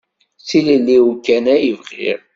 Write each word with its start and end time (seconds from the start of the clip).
D 0.39 0.43
tilelli-w 0.47 1.07
kan 1.25 1.45
i 1.69 1.71
bɣiɣ. 1.79 2.19